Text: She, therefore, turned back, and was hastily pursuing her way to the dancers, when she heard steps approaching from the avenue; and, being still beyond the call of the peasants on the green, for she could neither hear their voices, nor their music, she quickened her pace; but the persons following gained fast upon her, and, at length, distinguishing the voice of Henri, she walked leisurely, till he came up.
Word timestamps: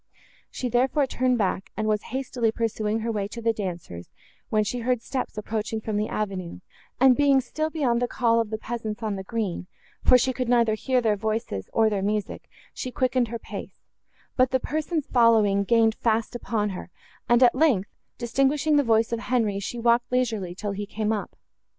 She, 0.49 0.67
therefore, 0.67 1.05
turned 1.05 1.37
back, 1.37 1.69
and 1.77 1.87
was 1.87 2.01
hastily 2.09 2.51
pursuing 2.51 3.01
her 3.01 3.11
way 3.11 3.27
to 3.27 3.39
the 3.39 3.53
dancers, 3.53 4.09
when 4.49 4.63
she 4.63 4.79
heard 4.79 5.03
steps 5.03 5.37
approaching 5.37 5.79
from 5.79 5.95
the 5.95 6.07
avenue; 6.07 6.61
and, 6.99 7.15
being 7.15 7.39
still 7.39 7.69
beyond 7.69 8.01
the 8.01 8.07
call 8.07 8.41
of 8.41 8.49
the 8.49 8.57
peasants 8.57 9.03
on 9.03 9.15
the 9.15 9.21
green, 9.21 9.67
for 10.03 10.17
she 10.17 10.33
could 10.33 10.49
neither 10.49 10.73
hear 10.73 11.01
their 11.01 11.15
voices, 11.15 11.69
nor 11.75 11.87
their 11.87 12.01
music, 12.01 12.49
she 12.73 12.89
quickened 12.89 13.27
her 13.27 13.37
pace; 13.37 13.79
but 14.35 14.49
the 14.49 14.59
persons 14.59 15.05
following 15.05 15.63
gained 15.63 15.93
fast 15.93 16.33
upon 16.35 16.69
her, 16.71 16.89
and, 17.29 17.43
at 17.43 17.53
length, 17.53 17.91
distinguishing 18.17 18.77
the 18.77 18.83
voice 18.83 19.11
of 19.11 19.19
Henri, 19.19 19.59
she 19.59 19.77
walked 19.77 20.11
leisurely, 20.11 20.55
till 20.55 20.71
he 20.71 20.87
came 20.87 21.13
up. 21.13 21.35